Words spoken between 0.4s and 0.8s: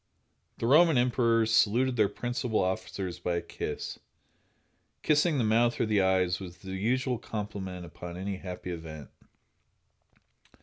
The